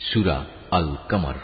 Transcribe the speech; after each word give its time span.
সুরা 0.00 0.38
আল 0.70 0.90
কমর 1.10 1.36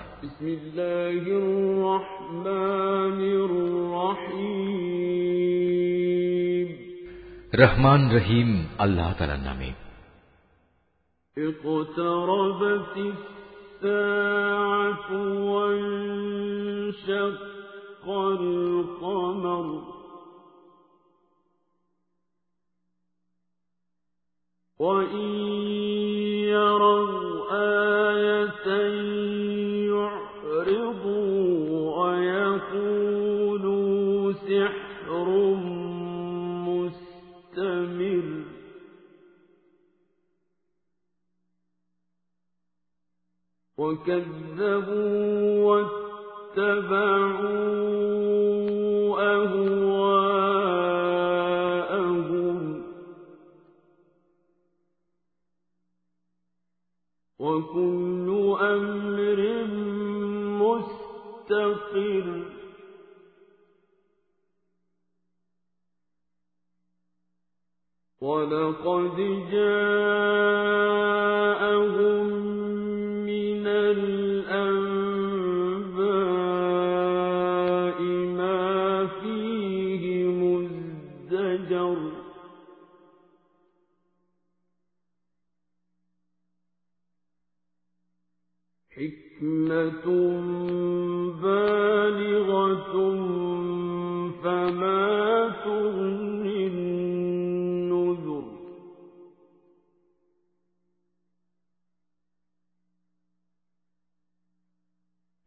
রহমান 7.54 8.02
রহিম 8.16 8.50
আল্লাহ 8.78 9.08
তালার 9.18 9.42
নামে 9.48 9.70
اقتربت 11.36 12.94
الساعة 13.12 15.08
وانشق 15.54 17.36
القمر 18.08 19.66
وإن 24.80 25.30
يروا 26.48 27.20
آية 27.20 27.23
يعرضوا 29.91 31.25
ويقولوا 32.01 33.53
سحر 34.33 35.27
مستمر 36.67 38.27
وكذبوا 44.05 45.65
واتبعوا 46.57 47.45
مستقيم 61.95 62.45
ولقد 68.21 69.15
جاء 69.51 70.64
حكمة 88.95 90.05
بالغة 91.41 92.93
فما 94.43 95.49
تغني 95.65 96.67
النذر. 96.67 98.45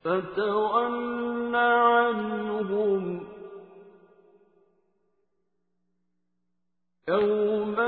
فتول 0.00 1.56
عنهم 1.56 3.26
يوم 7.08 7.80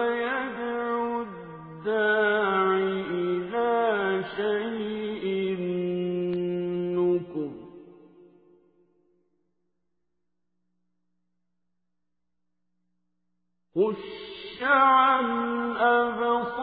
عن 14.70 15.76
أبصارهم 15.76 16.59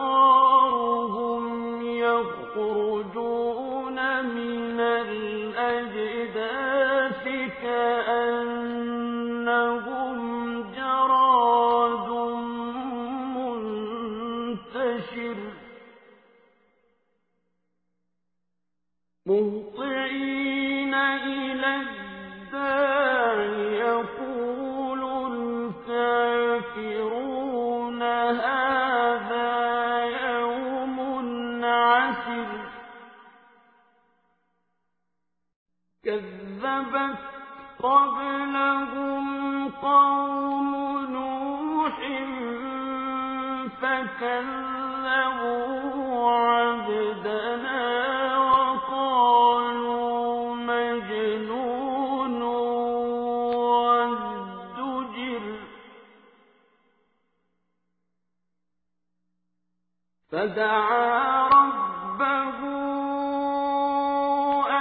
فدعا 60.47 61.47
ربه 61.49 62.59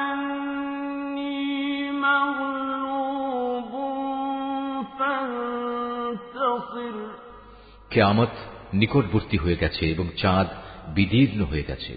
أني 0.02 1.42
مغلوب 2.02 3.72
فانتصر 4.98 6.94
কেয়ামত 7.90 8.32
নিকটবর্তী 8.74 9.36
হয়ে 9.38 9.56
গেছে 9.56 9.82
এবং 9.86 10.06
চাঁদ 10.16 10.48
বিদীর্ণ 10.94 11.40
হয়ে 11.44 11.68
গেছে 11.68 11.92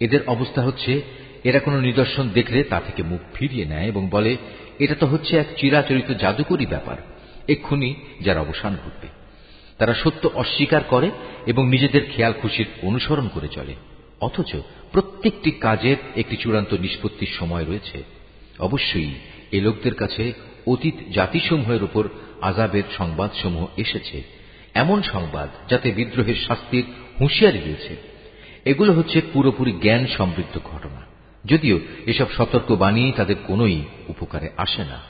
এদের 0.00 0.20
অবস্থা 0.26 0.60
হচ্ছে 0.62 0.92
এরা 1.44 1.60
কোনো 1.60 1.78
নিদর্শন 1.80 2.26
দেখলে 2.28 2.58
তা 2.64 2.78
থেকে 2.80 3.02
মুখ 3.02 3.20
ফিরিয়ে 3.34 3.66
নেয় 3.66 3.88
এবং 3.88 4.02
বলে 4.10 4.32
এটা 4.78 4.94
তো 4.94 5.06
হচ্ছে 5.06 5.32
এক 5.36 5.48
চিরাচরিত 5.58 6.08
জাদুকরী 6.22 6.66
ব্যাপার 6.66 6.98
এক্ষুনি 7.48 7.90
যার 8.20 8.38
অবসান 8.38 8.72
ঘটবে 8.74 9.08
তারা 9.81 9.93
সত্য 9.93 10.29
অস্বীকার 10.33 10.83
করে 10.83 11.11
এবং 11.45 11.69
নিজেদের 11.69 12.01
খেয়াল 12.15 12.33
খুশির 12.41 12.65
অনুসরণ 12.81 13.27
করে 13.27 13.47
চলে। 13.47 13.75
অথচ 14.21 14.55
প্রত্যেকটি 14.91 15.51
কাজের 15.51 15.95
একটি 16.15 16.35
চূড়ান্ত 16.35 16.73
নিষ্পত্তির 16.73 17.27
সময় 17.39 17.65
রয়েছে। 17.65 18.03
অবশ্যই 18.59 19.13
এ 19.51 19.61
লোকদের 19.61 19.95
কাছে 19.95 20.33
অতীত 20.67 20.93
জাতিসমূহের 21.13 21.83
উপর 21.83 22.09
আজাবের 22.41 22.83
সংবাদসমূহ 22.97 23.67
এসেছে। 23.77 24.23
এমন 24.73 25.01
সংবাদ 25.01 25.49
যাতে 25.69 25.91
বিদ্রোহের 25.91 26.35
শাস্তির 26.47 26.83
হুঁশিয়ারি 27.19 27.59
রয়েছে 27.59 27.95
এগুলো 28.65 28.93
হচ্ছে 28.93 29.21
পুরোপুরি 29.33 29.71
জ্ঞান 29.71 30.07
সমৃদ্ধ 30.07 30.59
ঘটনা। 30.63 31.01
যদিও 31.45 31.79
এসব 32.05 32.25
সতর্ক 32.37 32.71
বাণী 32.71 33.11
তাদের 33.15 33.35
কোনোই 33.47 33.81
উপকারে 34.07 34.49
আসে 34.57 34.83
না। 34.83 35.01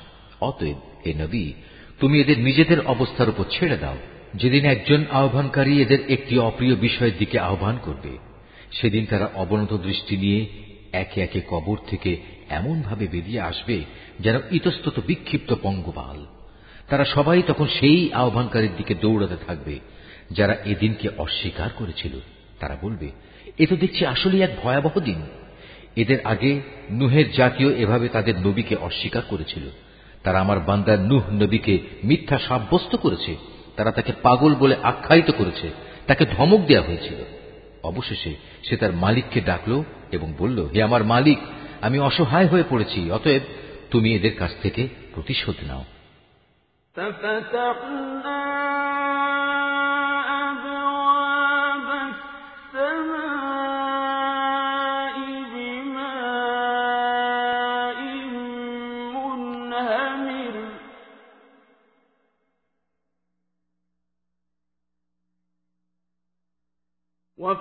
অতএব 0.41 0.75
এ 1.05 1.13
নবী, 1.13 1.53
তুমি 1.99 2.21
এদের 2.21 2.39
নিজেদের 2.39 2.79
অবস্থার 2.85 3.29
উপর 3.29 3.43
ছেড়ে 3.49 3.77
দাও। 3.77 3.97
যেদিন 4.35 4.65
একজন 4.65 5.05
আহ্বানকারী 5.11 5.81
এদের 5.81 5.99
একটি 6.09 6.39
অপ্রিয় 6.39 6.75
বিষয়ের 6.75 7.17
দিকে 7.17 7.39
আহ্বান 7.39 7.77
করবে, 7.81 8.17
সেদিন 8.71 9.05
তারা 9.05 9.29
অবনত 9.35 9.73
দৃষ্টি 9.73 10.17
নিয়ে 10.17 10.45
একে 10.93 11.21
একে 11.21 11.41
কবর 11.49 11.77
থেকে 11.87 12.17
এমনভাবে 12.49 13.07
বেরিয়ে 13.07 13.39
আসবে 13.39 13.83
যেন 14.19 14.35
ইতস্তত 14.51 14.99
বিক্ষিপ্ত 15.07 15.55
পঙ্গপাল। 15.61 16.25
তারা 16.89 17.05
সবাই 17.05 17.41
তখন 17.47 17.67
সেই 17.79 18.13
আহ্বানকারীর 18.13 18.75
দিকে 18.77 18.93
দৌড়াতে 18.93 19.35
থাকবে, 19.47 19.79
যারা 20.31 20.53
এদিনকে 20.53 21.09
অস্বীকার 21.17 21.69
করেছিল। 21.75 22.11
তারা 22.59 22.77
বলবে, 22.81 23.11
এ 23.57 23.65
তো 23.65 23.75
দেখছি 23.75 24.05
আসলে 24.05 24.43
এক 24.43 24.49
ভয়াবহ 24.63 24.99
দিন। 24.99 25.21
এদের 25.95 26.17
আগে 26.23 26.61
নুহের 26.91 27.31
জাতীয় 27.31 27.73
এভাবে 27.73 28.07
তাদের 28.07 28.39
নবীকে 28.39 28.75
অস্বীকার 28.75 29.21
করেছিল। 29.29 29.63
তারা 30.23 30.39
আমার 30.39 30.59
বান্দার 30.59 30.99
নুহ 30.99 31.29
নবীকে 31.31 31.79
মিথ্যা 32.03 32.39
সাব্যস্ত 32.39 32.95
করেছে। 32.95 33.35
তারা 33.75 33.91
তাকে 33.91 34.11
পাগল 34.21 34.55
বলে 34.55 34.75
আখ্যায়িত 34.83 35.31
করেছে। 35.31 35.69
তাকে 36.07 36.25
ধমক 36.25 36.65
দেওয়া 36.65 36.87
হয়েছিল। 36.87 37.15
অবশেষে 37.83 38.35
সে 38.63 38.77
তার 38.77 38.93
মালিককে 38.93 39.41
ডাকল 39.41 39.83
এবং 40.11 40.33
বলল, 40.37 40.59
হে 40.59 40.83
আমার 40.83 41.03
মালিক, 41.03 41.37
আমি 41.81 41.99
অসহায় 41.99 42.47
হয়ে 42.47 42.63
পড়েছি, 42.69 43.11
অতএব 43.11 43.41
তুমি 43.91 44.15
এদের 44.15 44.37
কাছ 44.37 44.51
থেকে 44.61 44.87
প্রতিশোধ 45.13 45.55
নাও। 45.63 45.83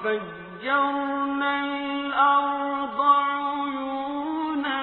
وفجرنا 0.01 1.65
الأرض 1.65 3.01
عيونا 3.01 4.77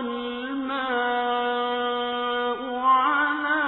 الماء 0.00 1.00
على 2.76 3.62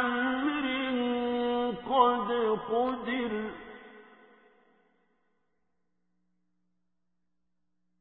أمر 0.00 0.66
قد 1.86 2.28
قدر. 2.68 3.32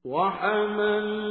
وحملناه 0.06 1.27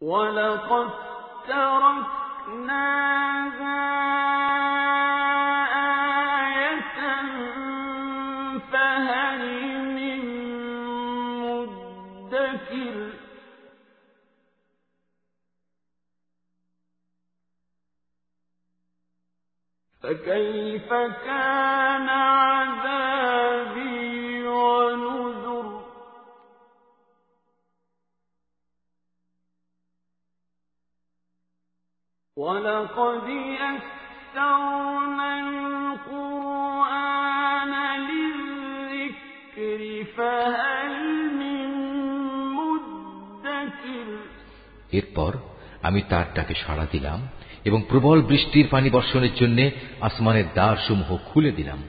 ولقد 0.00 0.90
تركناها 1.48 2.96
آية 6.46 7.00
فهل 8.72 9.42
من 9.94 10.20
مدكر 11.40 12.96
فكيف 20.02 20.88
كان 21.24 22.08
ولقد 32.45 33.27
يسرنا 33.53 35.29
القرآن 35.91 36.93
للذكر 38.01 39.81
فهل 40.17 40.93
من 41.33 41.69
مدكر 42.55 44.07
এরপর 44.93 45.31
আমি 45.81 46.01
তার 46.09 46.25
ডাকে 46.35 46.55
সাড়া 46.65 46.85
দিলাম 46.91 47.19
এবং 47.65 47.79
প্রবল 47.89 48.19
বৃষ্টির 48.21 48.67
পানি 48.67 48.89
বর্ষণের 48.89 49.33
জন্য 49.35 49.59
আসমানের 50.01 50.47
দ্বারসমূহ 50.53 51.09
খুলে 51.29 51.51
দিলাম 51.51 51.79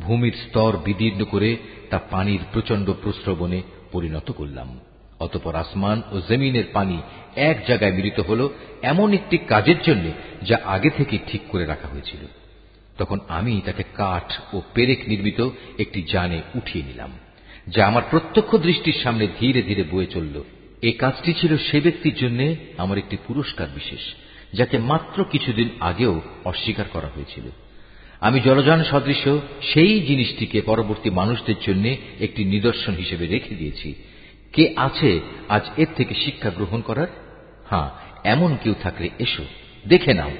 ভূমির 0.00 0.34
স্তর 0.44 0.72
বিদীর্ণ 0.84 1.20
করে 1.24 1.50
তা 1.90 1.98
পানির 2.10 2.42
প্রচণ্ড 2.52 2.86
প্রস্রবণে 3.02 3.60
পরিণত 3.92 4.28
করলাম 4.30 4.68
অতপর 5.19 5.55
আসমান 5.55 6.01
ও 6.11 6.21
জমিনের 6.29 6.63
পানি 6.73 6.97
এক 7.35 7.57
জায়গায় 7.67 7.91
মিলিত 7.91 8.19
হল 8.19 8.49
এমন 8.81 9.13
একটি 9.13 9.37
কাজের 9.37 9.75
জন্য 9.81 10.11
যা 10.43 10.57
আগে 10.65 10.89
থেকে 10.89 11.17
ঠিক 11.27 11.41
করে 11.51 11.65
রাখা 11.65 11.87
হয়েছিল। 11.87 12.19
তখন 12.97 13.19
আমি 13.27 13.61
তাকে 13.65 13.83
কাঠ 13.93 14.33
ও 14.53 14.61
পেরেক 14.73 15.09
নির্মিত 15.09 15.49
একটি 15.79 16.03
যানে 16.03 16.41
উঠিয়ে 16.55 16.85
নিলাম, 16.85 17.11
যা 17.67 17.87
আমার 17.87 18.03
প্রত্যক্ষ 18.11 18.55
দৃষ্টির 18.55 19.01
সামনে 19.03 19.27
ধীরে 19.39 19.61
ধীরে 19.61 19.83
বয়ে 19.83 20.05
চলল। 20.05 20.43
এ 20.81 20.91
কাজটি 20.91 21.33
ছিল 21.33 21.57
সে 21.57 21.81
ব্যক্তির 21.81 22.15
জন্য 22.15 22.55
আমার 22.77 22.97
একটি 22.97 23.17
পুরস্কার 23.27 23.67
বিশেষ, 23.75 24.13
যাকে 24.53 24.77
মাত্র 24.77 25.23
কিছুদিন 25.23 25.69
আগেও 25.79 26.21
অস্বীকার 26.45 26.85
করা 26.93 27.07
হয়েছিল। 27.07 27.43
আমি 28.21 28.39
জলযান 28.39 28.83
সদৃশ 28.83 29.27
সেই 29.61 29.99
জিনিসটিকে 29.99 30.61
পরবর্তী 30.61 31.09
মানুষদের 31.09 31.55
জন্য 31.67 31.95
একটি 32.19 32.45
নিদর্শন 32.45 32.93
হিসেবে 32.93 33.27
রেখে 33.27 33.55
দিয়েছি 33.55 33.95
কে 34.52 34.64
আছে 34.76 35.10
আজ 35.48 35.64
এর 35.76 35.90
থেকে 35.96 36.14
শিক্ষা 36.14 36.50
গ্রহণ 36.50 36.80
করার 36.80 37.10
হ্যাঁ 37.70 37.88
এমন 38.24 38.50
কেউ 38.56 38.74
থাকলে 38.82 39.08
এসো 39.18 39.44
দেখে 39.84 40.12
নাও 40.14 40.32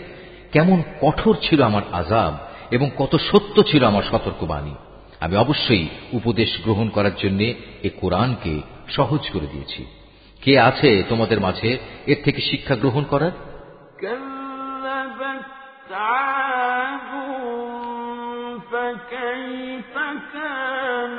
কেমন 0.53 0.79
কঠোর 1.01 1.35
ছিল 1.43 1.61
আমার 1.63 1.85
আজাব 1.93 2.33
এবং 2.71 2.89
কত 2.97 3.13
সত্য 3.31 3.57
ছিল 3.63 3.83
আমার 3.85 4.05
সতর্কবাণী 4.11 4.75
আমি 5.21 5.35
অবশ্যই 5.37 5.87
উপদেশ 6.13 6.51
গ্রহণ 6.65 6.87
করার 6.89 7.15
জন্য 7.15 7.41
এ 7.83 7.91
কোরআনকে 8.01 8.55
সহজ 8.89 9.23
করে 9.33 9.47
দিয়েছি 9.47 9.83
কে 10.43 10.53
আছে 10.61 10.91
তোমাদের 11.09 11.39
মাঝে 11.41 11.71
এর 12.07 12.19
থেকে 12.25 12.41
শিক্ষা 12.41 12.75
গ্রহণ 12.75 13.05
করার 13.05 13.35
كذبت 13.99 15.45
عاد 15.93 17.11
فكيف 18.71 19.95
كان 20.33 21.19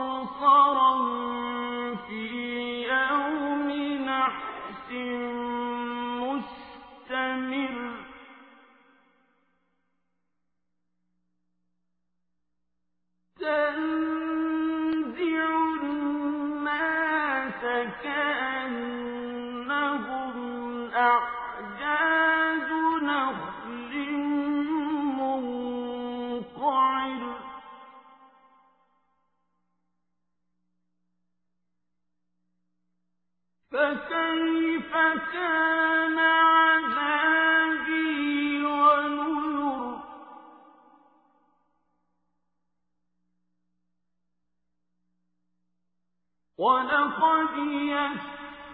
ولقد 46.61 47.57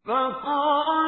فقالوا 0.05 0.98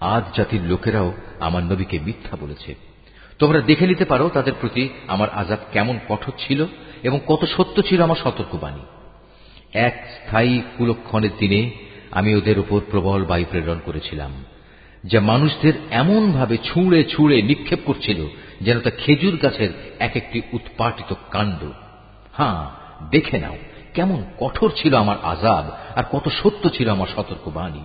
আজ 0.00 0.24
জাতির 0.36 0.62
লোকেরাও 0.62 1.12
আমার 1.40 1.62
নবীকে 1.62 1.98
মিথ্যা 1.98 2.36
বলেছে। 2.40 2.95
তোমরা 3.38 3.60
দেখে 3.60 3.86
নিতে 3.86 4.04
পারো 4.04 4.28
তাদের 4.28 4.54
প্রতি 4.60 4.88
আমার 5.06 5.28
আজাব 5.30 5.58
কেমন 5.72 5.98
কঠোর 6.08 6.34
ছিল 6.38 6.66
এবং 7.02 7.20
কত 7.26 7.44
সত্য 7.44 7.82
ছিল 7.82 8.02
আমার 8.02 8.22
সতর্কবাণী। 8.24 8.84
এক 9.72 9.96
স্থায়ী 10.14 10.62
কুলক্ষণের 10.78 11.30
দিনে 11.38 11.70
আমি 12.10 12.34
ওদের 12.34 12.58
উপর 12.58 12.80
প্রবল 12.90 13.24
বায়ু 13.24 13.46
প্রেরণ 13.50 13.78
করেছিলাম, 13.84 14.32
যা 15.04 15.20
মানুষদের 15.20 15.72
এমনভাবে 15.90 16.56
ছুঁড়ে 16.64 17.04
ছুঁড়ে 17.04 17.42
নিক্ষেপ 17.42 17.78
করছিল 17.84 18.26
যেন 18.60 18.80
তা 18.80 18.90
খেজুর 18.90 19.36
গাছের 19.36 19.70
এক 19.98 20.16
একটি 20.16 20.42
উৎপাটিত 20.52 21.14
কাণ্ড। 21.30 21.60
হ্যাঁ 22.36 22.60
দেখে 23.10 23.38
নাও, 23.38 23.56
কেমন 23.94 24.24
কঠোর 24.38 24.72
ছিল 24.76 24.94
আমার 24.94 25.16
আজাব 25.22 25.64
আর 25.96 26.04
কত 26.12 26.28
সত্য 26.28 26.62
ছিল 26.68 26.88
আমার 26.88 27.06
সতর্কবাণী। 27.16 27.84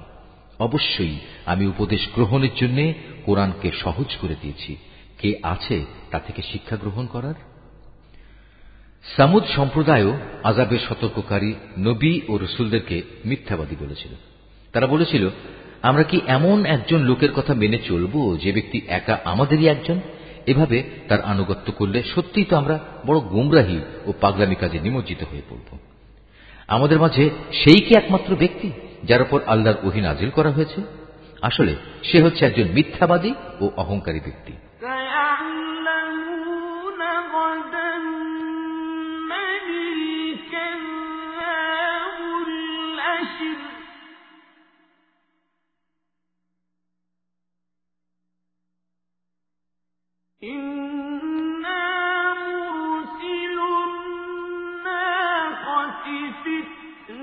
অবশ্যই 0.60 1.15
আমি 1.46 1.65
উপদেশ 1.65 2.08
গ্রহণের 2.15 2.53
জন্য 2.55 2.93
কোরআনকে 3.25 3.72
সহজ 3.84 4.10
করে 4.22 4.36
দিয়েছি। 4.41 4.75
কে 5.22 5.40
আছে 5.44 5.86
তা 6.12 6.20
থেকে 6.20 6.42
শিক্ষা 6.42 6.75
গ্রহণ 6.75 7.06
করার? 7.06 7.34
সামুদ 9.18 9.44
সম্প্রদায়ও 9.56 10.18
আজাবের 10.44 10.80
সতর্ককারী 10.90 11.54
নবী 11.80 12.22
ও 12.28 12.38
রসুলদেরকে 12.38 13.01
মিথ্যাবাদী 13.25 13.75
বলেছিল। 13.80 14.12
তারা 14.74 14.88
বলেছিল, 14.88 15.30
আমরা 15.82 16.04
কি 16.04 16.22
এমন 16.28 16.66
একজন 16.66 17.00
লোকের 17.00 17.32
কথা 17.32 17.54
মেনে 17.54 17.78
চলব 17.78 18.38
যে 18.42 18.51
ব্যক্তি 18.51 18.82
একা 18.88 19.20
আমাদেরই 19.25 19.68
একজন? 19.68 20.00
এভাবে 20.46 20.84
তার 21.08 21.22
আনুগত্য 21.22 21.72
করলে 21.72 22.04
সত্যিই 22.16 22.46
তো 22.46 22.58
আমরা 22.58 22.80
বড় 23.06 23.20
গুমরাহী 23.20 23.80
ও 24.06 24.13
পাগলামি 24.22 24.56
কাজে 24.56 24.80
নিমজ্জিত 24.80 25.24
হয়ে 25.32 25.42
পড়ব। 25.50 25.78
আমাদের 26.68 27.00
মাঝে 27.00 27.30
সেই 27.51 27.80
কি 27.80 27.96
একমাত্র 27.96 28.36
ব্যক্তি 28.36 28.72
যার 29.04 29.22
উপর 29.22 29.42
আল্লাহর 29.48 29.88
ওহি 29.88 30.01
নাজিল 30.01 30.30
করা 30.30 30.51
হয়েছে? 30.51 30.82
আসলে 31.42 31.75
সে 32.04 32.24
হচ্ছে 32.24 32.46
একজন 32.46 32.63
মিথ্যাবাদী 32.74 33.34
ও 33.60 33.70
অহংকারী 33.78 34.20
ব্যক্তি। 34.20 34.54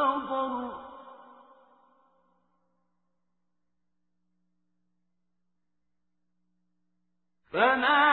أضر 0.00 0.80
فلا 7.52 8.09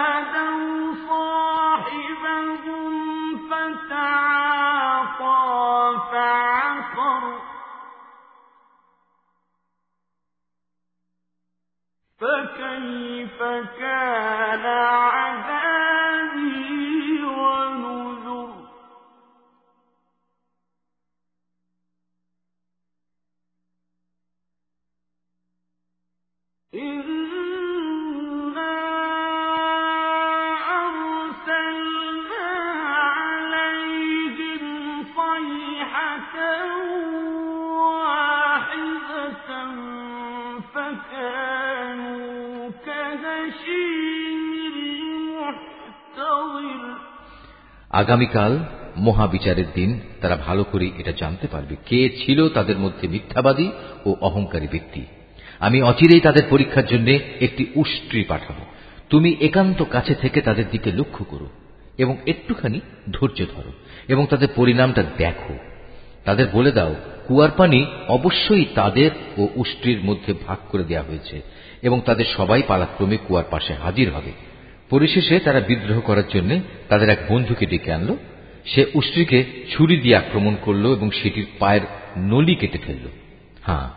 আগামীকাল 47.98 48.60
মহাবিচারের 48.98 49.70
দিন, 49.74 50.00
তারা 50.22 50.36
ভালো 50.36 50.64
করে 50.64 50.92
এটা 50.98 51.14
জানতে 51.18 51.48
পারবে 51.48 51.76
কে 51.86 52.00
ছিল 52.10 52.50
তাদের 52.50 52.78
মধ্যে 52.78 53.08
মিথ্যাবাদী 53.08 53.68
ও 54.06 54.16
অহংকারী 54.22 54.68
ব্যক্তি। 54.72 55.02
আমি 55.60 55.82
অচিরেই 55.82 56.20
তাদের 56.20 56.44
পরীক্ষার 56.50 56.86
জন্য 56.86 57.10
একটি 57.42 57.66
উষ্ট্রি 57.76 58.24
পাঠাবো। 58.24 58.66
তুমি 59.10 59.36
একান্ত 59.42 59.84
কাছে 59.90 60.14
থেকে 60.16 60.42
তাদের 60.42 60.64
দিকে 60.72 60.92
লক্ষ্য 60.92 61.26
করো 61.26 61.50
এবং 61.98 62.18
একটুখানি 62.28 62.80
ধৈর্য 63.12 63.46
ধরো 63.56 63.72
এবং 64.08 64.28
তাদের 64.30 64.48
পরিণামটা 64.56 65.04
দেখো। 65.18 65.54
তাদের 66.26 66.46
বলে 66.54 66.72
দাও, 66.72 66.96
কুয়ার 67.28 67.52
পানি 67.58 67.86
অবশ্যই 68.08 68.66
তাদের 68.76 69.12
ও 69.38 69.48
উষ্ট্রির 69.56 70.04
মধ্যে 70.04 70.34
ভাগ 70.48 70.58
করে 70.72 70.84
দেওয়া 70.84 71.06
হয়েছে 71.10 71.42
এবং 71.82 72.02
তাদের 72.06 72.26
সবাই 72.38 72.62
পালাক্রমে 72.68 73.18
কুয়ার 73.28 73.46
পাশে 73.50 73.74
হাজির 73.74 74.12
হবে। 74.12 74.32
পরিশেষে 74.90 75.40
তারা 75.40 75.60
বিদ্রোহ 75.60 76.00
করার 76.00 76.28
জন্য 76.34 76.60
তাদের 76.90 77.10
এক 77.10 77.18
বন্ধুকে 77.30 77.66
ডেকে 77.66 77.94
আনল। 77.94 78.16
সে 78.66 78.86
উষ্ট্রিকে 78.94 79.46
ছুরি 79.70 79.98
দিয়ে 79.98 80.16
আক্রমণ 80.16 80.56
করল 80.62 80.86
এবং 80.92 81.12
সেটির 81.12 81.46
পায়ের 81.60 81.82
নলি 82.18 82.56
কেটে 82.56 82.78
ফেলল। 82.78 83.08
হ্যাঁ 83.64 83.90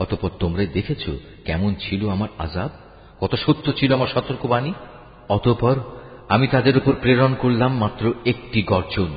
অতপর 0.00 0.30
তোমরা 0.38 0.64
দেখেছ 0.64 1.10
কেমন 1.44 1.74
ছিল 1.74 2.08
আমার 2.08 2.28
আজাব, 2.38 2.70
কত 3.20 3.34
সত্য 3.34 3.72
ছিল 3.72 3.92
আমার 3.92 4.06
সতর্কবাণী। 4.06 4.72
অতপর 5.28 5.76
আমি 6.28 6.46
তাদের 6.46 6.76
উপর 6.76 6.92
প্রেরণ 7.00 7.34
করলাম 7.34 7.78
মাত্র 7.78 8.14
একটি 8.26 8.62
গর্জন। 8.62 9.08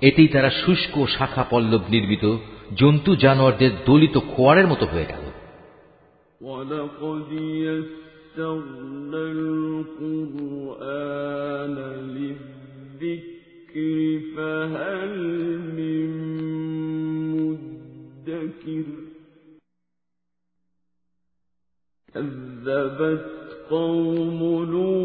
এতেই 0.00 0.28
তারা 0.28 0.50
শুষ্ক 0.50 1.06
শাখা 1.18 1.44
পল্লব 1.50 1.80
নির্মিত 1.88 2.36
জন্তু 2.76 3.16
জানোয়ারদের 3.16 3.70
দলিত 3.86 4.18
খোয়ারের 4.18 4.66
মতো 4.66 4.86
হয়ে 4.86 5.04
গেল। 5.04 5.24
يسرنا 8.36 9.22
القرآن 9.32 10.96
للذكر 12.16 13.86
فهل 14.36 15.14
من 15.78 16.08
مدكر 17.36 18.84
كذبت 22.14 23.26
قوم 23.70 24.40
لوط 24.72 24.95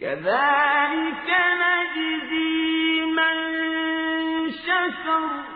كذلك 0.00 1.28
نجزي 1.62 3.00
من 3.04 3.36
شكر. 4.52 5.46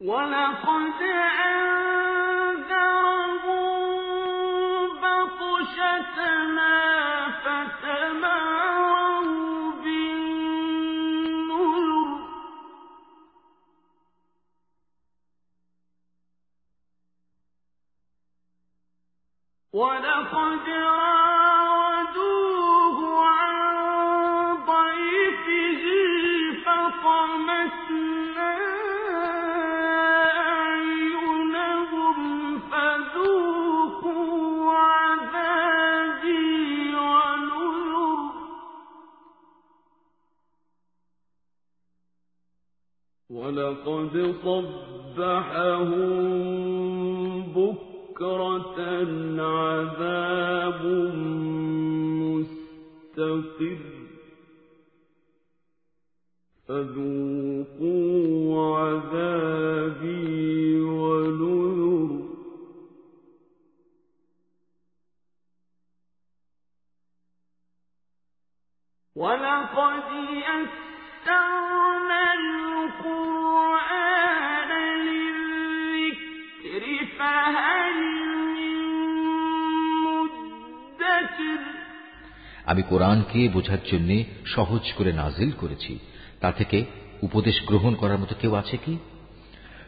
ولقد 0.00 1.02
أنزل 1.02 2.13
ولقد 43.86 44.64
صبحهم 45.16 46.02
بكرة 47.56 48.78
عذاب 49.42 50.80
مستقر 52.22 53.78
فذوقوا 56.68 58.14
عذابي 58.76 59.63
আমি 82.64 82.82
কোরআনকে 82.82 83.48
বোঝার 83.48 83.78
জন্য 83.92 84.24
সহজ 84.46 84.92
করে 84.92 85.12
নাজিল 85.12 85.50
করেছি। 85.50 85.98
তা 86.40 86.52
থেকে 86.52 86.84
উপদেশ 87.22 87.62
গ্রহণ 87.62 87.94
করার 87.94 88.18
মতো 88.18 88.34
কেউ 88.40 88.54
আছে 88.54 88.76
কি? 88.76 88.98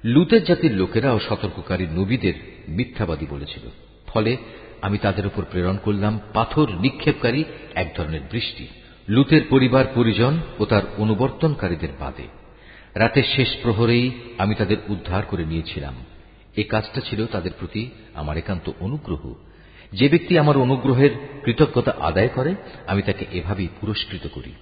লুতের 0.05 0.45
জাতির 0.45 0.75
লোকেরাও 0.75 1.21
সতর্ককারী 1.29 1.87
নবীদের 1.87 2.35
মিথ্যাবাদী 2.69 3.27
বলেছিল। 3.31 3.69
ফলে 4.07 4.37
আমি 4.83 4.99
তাদের 4.99 5.27
উপর 5.27 5.45
প্রেরণ 5.51 5.77
করলাম 5.77 6.21
পাথর 6.33 6.71
নিক্ষেপকারী 6.71 7.45
এক 7.75 7.95
ধরনের 7.97 8.21
বৃষ্টি। 8.31 8.67
লুতের 9.09 9.41
পরিবার 9.51 9.85
পরিজন 9.95 10.39
ও 10.59 10.65
তার 10.65 10.83
অনুবর্তনকারীদের 10.99 11.89
বাদে। 11.99 12.29
রাতের 12.95 13.23
শেষ 13.37 13.49
প্রহরেই 13.63 14.11
আমি 14.39 14.55
তাদের 14.55 14.77
উদ্ধার 14.89 15.23
করে 15.23 15.45
নিয়েছিলাম। 15.45 15.95
এ 16.57 16.63
কাজটা 16.63 17.01
ছিল 17.01 17.27
তাদের 17.27 17.51
প্রতি 17.59 17.91
আমার 18.15 18.37
একান্ত 18.37 18.71
অনুগ্রহ। 18.81 19.35
যে 19.93 20.09
ব্যক্তি 20.09 20.39
আমার 20.39 20.57
অনুগ্রহের 20.57 21.11
কৃতজ্ঞতা 21.45 21.93
আদায় 22.01 22.29
করে, 22.29 22.55
আমি 22.87 23.03
তাকে 23.03 23.25
এভাবেই 23.33 23.69
পুরস্কৃত 23.81 24.29
করি। 24.33 24.53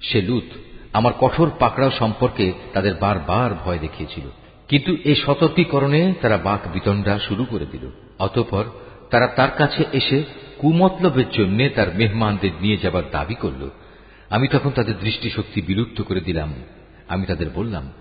সে 0.00 0.22
লুত 0.22 0.44
আমার 0.92 1.12
কঠোর 1.20 1.50
পাকড়াও 1.58 1.90
সম্পর্কে 1.90 2.52
তাদের 2.72 2.94
বারবার 2.94 3.54
ভয় 3.54 3.78
দেখিয়েছিল। 3.78 4.24
কিন্তু 4.68 4.96
এই 5.04 5.14
সতর্কীকরণে 5.14 6.14
তারা 6.22 6.36
বাক 6.36 6.68
বিতণ্ডা 6.72 7.18
শুরু 7.18 7.44
করে 7.44 7.66
দিল। 7.72 7.90
অতঃপর 8.18 8.64
তারা 9.10 9.26
তার 9.26 9.50
কাছে 9.50 9.84
এসে 9.92 10.24
কুমতলবের 10.58 11.30
জন্য 11.30 11.68
তার 11.74 11.94
মেহমানদের 11.94 12.50
নিয়ে 12.60 12.76
যাবার 12.76 13.02
দাবি 13.12 13.34
করল। 13.34 13.70
আমি 14.30 14.48
তখন 14.48 14.70
তাদের 14.70 14.98
দৃষ্টিশক্তি 14.98 15.62
বিলুপ্ত 15.62 16.02
করে 16.02 16.20
দিলাম। 16.20 16.54
আমি 17.08 17.26
তাদের 17.26 17.50
বললাম, 17.54 17.92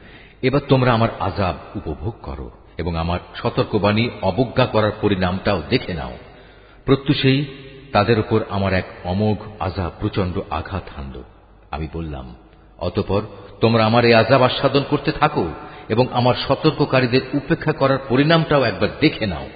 এবার 0.41 0.61
তোমরা 0.67 0.93
আমার 0.93 1.09
আজাব 1.19 1.77
উপভোগ 1.77 2.15
করো 2.21 2.51
এবং 2.77 2.95
আমার 2.95 3.19
সতর্কবাণী 3.35 4.09
অবজ্ঞা 4.21 4.65
করার 4.65 4.91
পরিণামটাও 5.01 5.61
দেখে 5.69 5.93
নাও। 5.93 6.17
প্রত্যুষেই 6.85 7.45
তাদের 7.91 8.19
উপর 8.19 8.41
আমার 8.49 8.73
এক 8.73 8.85
অমোঘ 9.03 9.37
আজাব 9.59 9.91
প্রচণ্ড 9.99 10.39
আঘাত 10.49 10.83
হানল। 10.97 11.23
আমি 11.71 11.87
বললাম, 11.93 12.35
অতপর 12.79 13.21
তোমরা 13.61 13.85
আমার 13.85 14.05
এই 14.05 14.13
আজাব 14.13 14.41
আস্বাদন 14.41 14.83
করতে 14.89 15.11
থাকো 15.11 15.47
এবং 15.89 16.07
আমার 16.11 16.35
সতর্ককারীদের 16.47 17.21
উপেক্ষা 17.33 17.73
করার 17.73 17.97
পরিণামটাও 18.09 18.63
একবার 18.63 18.89
দেখে 18.99 19.25
নাও। 19.25 19.49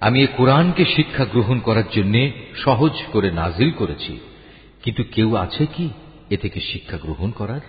আমি 0.00 0.22
এ 0.22 0.26
কোরআনকে 0.36 0.84
শিক্ষা 0.84 1.24
গ্রহণ 1.24 1.58
করার 1.58 1.82
জন্য 1.92 2.30
সহজ 2.56 2.92
করে 3.12 3.30
নাজিল 3.30 3.70
করেছি। 3.70 4.20
কিন্তু 4.82 5.02
কেউ 5.12 5.36
আছে 5.36 5.66
কি 5.66 5.90
এ 6.30 6.36
থেকে 6.36 6.60
শিক্ষা 6.60 6.96
গ্রহণ 6.96 7.30
করার? 7.30 7.60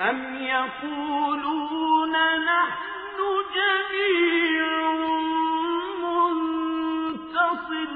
أم 0.00 0.34
يقولون 0.34 2.12
نحن 2.44 3.18
جميع 3.54 4.92
منتصر 6.02 7.90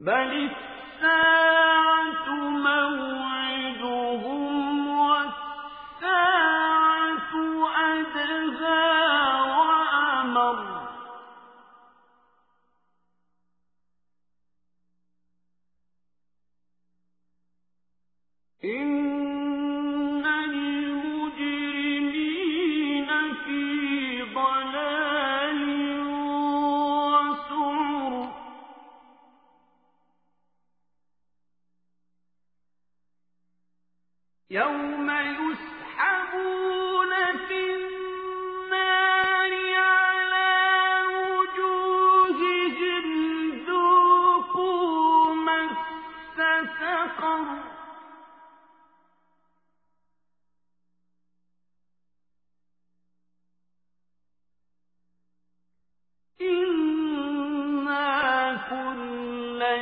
بل 0.00 0.61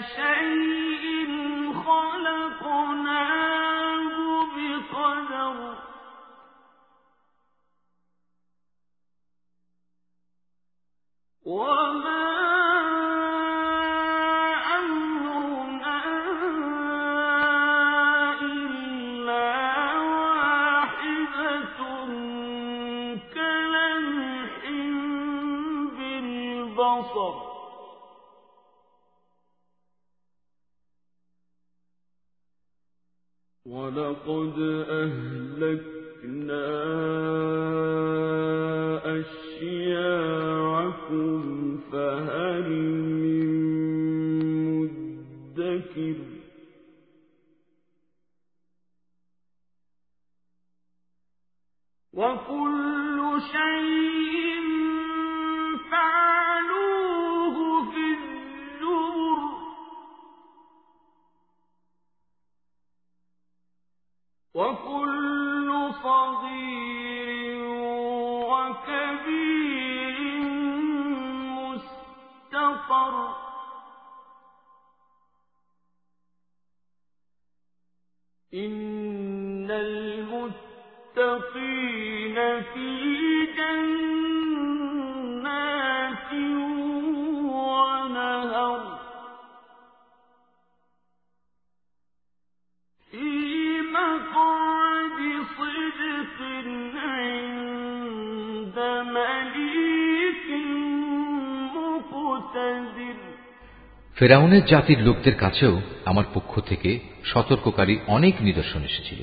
شيء 0.02 0.79
الذكر 45.96 46.40
وكل 52.12 52.79
ফেরাউনের 104.16 104.66
জাতির 104.66 104.98
লোকদের 104.98 105.34
কাছেও 105.34 105.80
আমার 106.04 106.24
পক্ষ 106.34 106.60
থেকে 106.60 106.98
সতর্ককারী 107.24 107.98
অনেক 108.06 108.34
নিদর্শন 108.40 108.82
এসেছিল। 108.82 109.18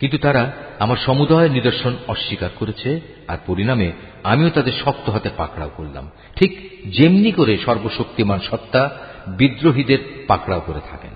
কিন্তু 0.00 0.18
তারা 0.18 0.52
আমার 0.78 0.96
সমুদয় 0.96 1.48
নিদর্শন 1.48 1.96
অস্বীকার 2.08 2.50
করেছে 2.58 3.00
আর 3.28 3.38
পরিণামে 3.46 3.92
আমিও 4.24 4.50
তাদের 4.50 4.72
শক্ত 4.84 5.10
হাতে 5.10 5.30
পাকড়াও 5.36 5.70
করলাম। 5.76 6.10
ঠিক 6.36 6.70
যেমনি 6.86 7.32
করে 7.32 7.58
সর্বশক্তিমান 7.58 8.40
সত্তা 8.40 8.98
বিদ্রোহীদের 9.26 9.98
পাকড়াও 10.26 10.60
করে 10.60 10.80
থাকেন। 10.90 11.10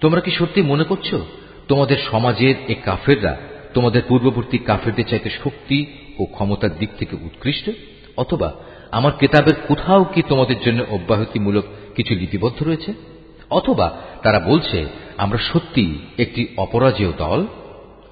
তোমরা 0.00 0.20
কি 0.20 0.30
সত্যি 0.30 0.62
মনে 0.62 0.84
করছ? 0.84 1.14
তোমাদের 1.68 1.96
সমাজের 2.10 2.54
এ 2.68 2.74
কাফেররা 2.84 3.40
তোমাদের 3.74 4.02
পূর্ববর্তী 4.08 4.58
কাফেরদের 4.58 5.06
চাইতে 5.06 5.30
শক্তি 5.30 5.86
ও 6.18 6.24
ক্ষমতার 6.24 6.78
দিক 6.78 6.90
থেকে 6.98 7.16
উৎকৃষ্ট? 7.16 7.70
অথবা 8.16 8.52
আমার 8.92 9.12
কেতাবের 9.20 9.54
কোথাও 9.68 10.04
কি 10.04 10.22
তোমাদের 10.22 10.56
জন্য 10.66 10.84
অব্যাহতিমূলক 10.90 11.64
কিছু 11.96 12.14
লিপিবদ্ধ 12.14 12.62
রয়েছে? 12.62 12.92
অথবা 13.50 13.90
তারা 14.22 14.40
বলছে, 14.40 14.86
আমরা 15.16 15.38
সত্যি 15.38 15.98
একটি 16.18 16.46
অপরাজেয় 16.56 17.12
দল? 17.18 17.46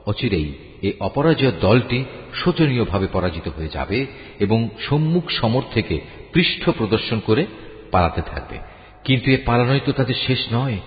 অচিরেই 0.06 0.52
এই 0.82 0.92
অপরাজয় 1.00 1.52
দলটি 1.60 2.04
শোচনীয়ভাবে 2.34 3.06
পরাজিত 3.12 3.48
হয়ে 3.48 3.68
যাবে 3.68 4.06
এবং 4.38 4.68
সম্মুখ 4.88 5.30
সমর 5.30 5.62
থেকে 5.74 6.00
পৃষ্ঠ 6.32 6.70
প্রদর্শন 6.70 7.20
করে 7.26 7.46
পালাতে 7.90 8.22
থাকবে। 8.22 8.58
কিন্তু 9.04 9.30
এ 9.30 9.36
পালানোই 9.46 9.80
তো 9.86 9.92
তাদের 9.92 10.14
শেষ 10.26 10.38
নয়, 10.52 10.78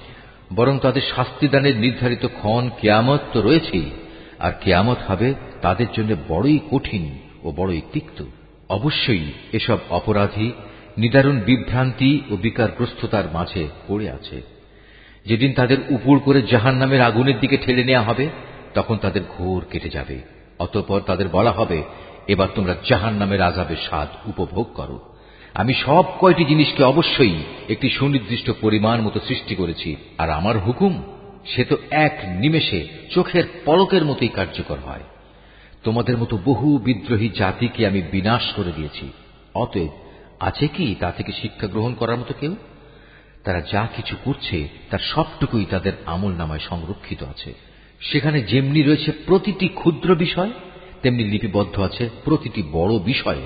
বরং 0.56 0.80
তাদের 0.80 1.02
শাস্তিদানের 1.16 1.76
নির্ধারিত 1.78 2.26
ক্ষণ 2.26 2.70
কেয়ামত 2.82 3.20
তো 3.34 3.42
রয়েছেই, 3.42 3.92
আর 4.40 4.52
কেয়ামত 4.62 4.98
হবে 5.08 5.34
তাদের 5.62 5.88
জন্য 5.98 6.16
বড়ই 6.28 6.60
কঠিন 6.72 7.18
ও 7.44 7.52
বড়ই 7.56 7.82
তিক্ত। 7.94 8.24
অবশ্যই 8.78 9.26
এসব 9.54 9.78
অপরাধী 9.90 10.52
নিদারুণ 10.98 11.38
বিভ্রান্তি 11.40 12.12
ও 12.32 12.34
বিকারগ্রস্ততার 12.36 13.28
মাঝে 13.34 13.64
পড়ে 13.88 14.08
আছে। 14.10 14.38
যেদিন 15.26 15.52
তাদের 15.54 15.80
উপর 15.90 16.16
করে 16.20 16.40
জাহান 16.42 16.76
নামের 16.76 17.02
আগুনের 17.02 17.40
দিকে 17.40 17.58
ঠেলে 17.58 17.84
নেওয়া 17.84 18.04
হবে, 18.04 18.26
তখন 18.74 18.96
তাদের 18.98 19.22
ঘোর 19.38 19.62
কেটে 19.72 19.90
যাবে। 19.90 20.18
অতঃপর 20.60 21.00
তাদের 21.00 21.28
বলা 21.28 21.52
হবে, 21.52 21.84
এবার 22.28 22.48
তোমরা 22.56 22.76
জাহান 22.90 23.14
নামের 23.14 23.42
আজাবের 23.42 23.82
স্বাদ 23.88 24.10
উপভোগ 24.30 24.68
করো। 24.74 24.98
আমি 25.54 25.74
সব 25.74 26.04
কয়টি 26.20 26.44
জিনিসকে 26.46 26.84
অবশ্যই 26.84 27.38
একটি 27.70 27.90
সুনির্দিষ্ট 27.90 28.52
পরিমাণ 28.62 29.02
মতো 29.02 29.20
সৃষ্টি 29.28 29.56
করেছি, 29.56 29.96
আর 30.18 30.30
আমার 30.30 30.56
হুকুম, 30.60 30.94
সে 31.46 31.64
তো 31.64 31.76
এক 31.92 32.16
নিমেষে 32.40 32.82
চোখের 33.12 33.44
পলকের 33.66 34.04
মতোই 34.06 34.28
কার্যকর 34.28 34.78
হয়। 34.86 35.06
তোমাদের 35.84 36.18
মতো 36.18 36.38
বহু 36.46 36.78
বিদ্রোহী 36.78 37.30
জাতিকে 37.30 37.88
আমি 37.88 38.02
বিনাশ 38.02 38.54
করে 38.54 38.72
দিয়েছি। 38.76 39.12
অতএব 39.56 39.88
আছে 40.40 40.68
কি 40.68 40.96
তা 41.00 41.12
থেকে 41.12 41.32
শিক্ষা 41.32 41.68
গ্রহণ 41.68 41.94
করার 41.94 42.18
মতো 42.18 42.34
কেউ? 42.40 42.56
তারা 43.44 43.62
যা 43.62 43.88
কিছু 43.96 44.16
করছে, 44.24 44.68
তার 44.90 45.00
সবটুকুই 45.00 45.66
তাদের 45.66 45.94
আমল 46.06 46.32
নামায় 46.32 46.60
সংরক্ষিত 46.60 47.24
আছে। 47.24 47.54
সেখানে 48.00 48.42
যেমনি 48.42 48.84
রয়েছে 48.84 49.12
প্রতিটি 49.12 49.68
ক্ষুদ্র 49.68 50.16
বিষয়, 50.16 50.52
তেমনি 51.02 51.24
লিপিবদ্ধ 51.24 51.80
আছে 51.80 52.10
প্রতিটি 52.24 52.64
বড় 52.72 53.00
বিষয়। 53.00 53.42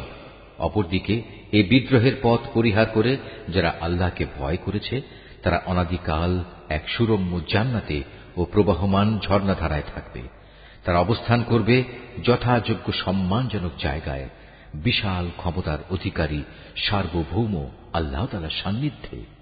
অপরদিকে 0.59 1.21
এই 1.51 1.63
বিদ্রোহের 1.63 2.13
পথ 2.21 2.39
পরিহার 2.53 2.85
করে 2.85 3.17
যারা 3.49 3.75
আল্লাহকে 3.81 4.25
ভয় 4.39 4.57
করেছে, 4.57 5.01
তারা 5.43 5.61
অনাদিকাল 5.65 6.43
এক 6.69 6.89
সুরম্য 6.89 7.39
জান্নাতে 7.53 8.03
ও 8.37 8.45
প্রবাহমান 8.45 9.19
ঝর্ণাধারায় 9.19 9.83
থাকবে। 9.95 10.44
তারা 10.85 10.99
অবস্থান 10.99 11.43
করবে 11.43 11.83
যথাযোগ্য 12.23 12.91
সম্মানজনক 12.91 13.71
জায়গায় 13.79 14.29
বিশাল 14.73 15.29
ক্ষমতার 15.37 15.77
অধিকারী 15.89 16.43
সার্বভৌম 16.75 17.69
আল্লাহতালার 17.93 18.57
সান্নিধ্যে। 18.63 19.34